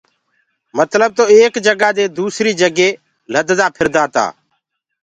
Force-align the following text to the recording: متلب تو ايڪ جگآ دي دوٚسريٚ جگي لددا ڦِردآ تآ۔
متلب 0.77 1.11
تو 1.17 1.23
ايڪ 1.33 1.53
جگآ 1.65 1.89
دي 1.97 2.05
دوٚسريٚ 2.17 2.57
جگي 2.61 2.89
لددا 3.33 3.65
ڦِردآ 3.75 4.03
تآ۔ 4.15 4.25